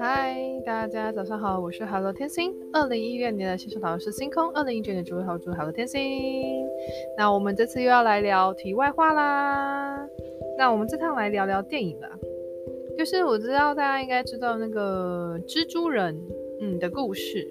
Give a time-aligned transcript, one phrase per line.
[0.00, 2.52] 嗨，大家早上好，我是 Hello 天星。
[2.72, 6.66] 二零一六年的新手导师星空，二零一九年主号主 Hello 天星。
[7.16, 10.08] 那我们这次又要来聊题外话啦。
[10.56, 12.08] 那我们这趟来聊聊电影吧。
[12.96, 16.20] 就是我知道大家应该知道那个蜘蛛人，
[16.60, 17.46] 嗯的故事。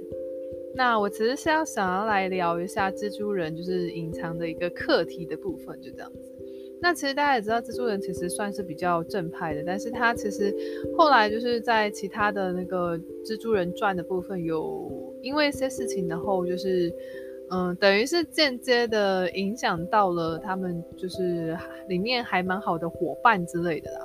[0.76, 6.34] 那我其实是要想要来聊一下蜘蛛人，就是隐藏的一个课题的部分，就这样子。
[6.80, 10.54] 那其实大家也知道，蜘蛛人其实算是比较正派的，但是他其实
[10.98, 16.94] 后来就是在其他的那个蜘蛛人传的部分，有因为一些事情，然后就是
[17.50, 24.00] 嗯，等于是间接的影响到了他们，就是里面还蛮好的伙伴之类的啦。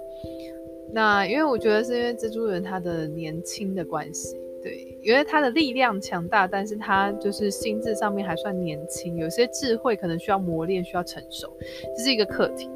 [0.94, 11.52] 那因为我觉得是因为蜘蛛人他的年轻的关系，对，因为他的力量强大，但是他就是心智上面还算年轻，有些智慧可能需要磨练，需要成熟，
[11.96, 12.70] 这是一个课题。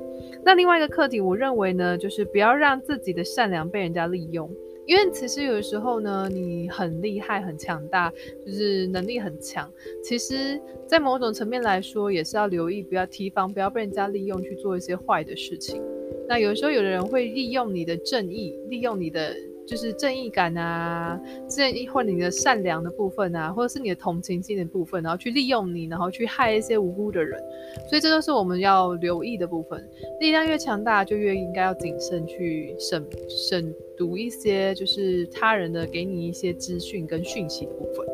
[0.45, 4.51] 那另外一个课题，我认为呢，就是不要让自己的善良被人家利用，
[4.87, 8.13] 因为其实有的时候呢，你很厉害、很强大，
[8.45, 9.71] 就是能力很强，
[10.03, 15.83] 其实在某种层面来说，也是要留意，不要提防，不要被人家利用去做一些坏的事情。
[16.29, 19.35] 那有时候，有的人会利用你的正义，利用你的
[19.67, 27.43] 就是正义感啊，正义或你的善良的部分啊，或者是你的同情心的部分，然后去利用你，然后去害一些无辜的人。
[27.89, 29.83] 所以这都是我们要留意的部分。
[30.21, 38.07] 力量越强大，就越应该要谨慎去审审读一些就是他人的给你一些资讯跟讯息的部分。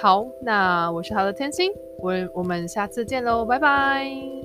[0.00, 4.39] 好，那我是好的天星，我我们下次见喽，拜拜。